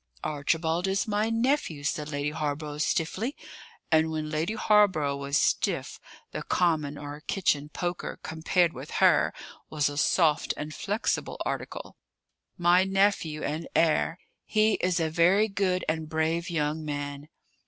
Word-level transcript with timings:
"Archibald 0.23 0.87
is 0.87 1.07
my 1.07 1.29
nephew," 1.29 1.83
said 1.83 2.09
Lady 2.09 2.31
Hawborough 2.31 2.79
stiffly; 2.79 3.35
and 3.91 4.09
when 4.09 4.31
Lady 4.31 4.55
Hawborough 4.55 5.15
was 5.15 5.37
stiff, 5.37 5.99
the 6.31 6.41
common 6.41 6.97
or 6.97 7.21
kitchen 7.27 7.69
poker 7.69 8.19
compared 8.23 8.73
with 8.73 8.89
her 8.97 9.31
was 9.69 9.89
a 9.89 9.99
soft 9.99 10.55
and 10.57 10.73
flexible 10.73 11.39
article. 11.45 11.97
"My 12.57 12.83
nephew 12.83 13.43
and 13.43 13.67
heir. 13.75 14.17
He 14.43 14.73
is 14.81 14.99
a 14.99 15.11
very 15.11 15.47
good 15.47 15.85
and 15.87 16.09
brave 16.09 16.49
young 16.49 16.83
man." 16.83 17.29